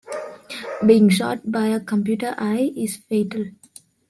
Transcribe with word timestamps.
Being 0.83 1.09
shot 1.09 1.51
by 1.51 1.67
a 1.67 1.79
computer 1.79 2.33
eye 2.39 2.71
is 2.75 2.97
fatal. 2.97 3.51